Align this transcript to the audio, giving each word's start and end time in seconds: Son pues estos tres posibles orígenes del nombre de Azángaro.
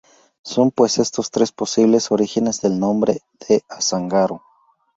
Son 0.41 0.71
pues 0.71 0.97
estos 0.97 1.29
tres 1.29 1.51
posibles 1.51 2.09
orígenes 2.11 2.59
del 2.61 2.79
nombre 2.79 3.21
de 3.47 3.61
Azángaro. 3.69 4.41